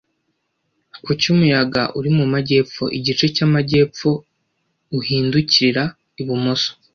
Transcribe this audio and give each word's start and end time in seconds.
Kuki 1.03 1.25
Umuyaga 1.33 1.81
uri 1.97 2.09
mu 2.17 2.25
majyepfo, 2.33 2.83
igice 2.97 3.25
cy'amajyepfo 3.35 4.09
uhindukirira 4.97 5.83
ibumoso 6.21 6.71